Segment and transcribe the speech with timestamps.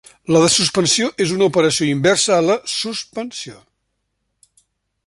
[0.35, 3.63] La desuspensió és una operació inversa a la suspensió.